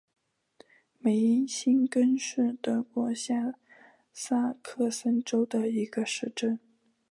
[0.97, 3.53] 梅辛根是德国下
[4.11, 6.59] 萨克森州的一个市镇。